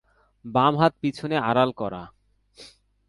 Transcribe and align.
বাম 0.45 0.73
হাত 0.77 0.93
পিছনে 1.01 1.35
আড়াল 1.41 1.69
করা। 1.71 2.03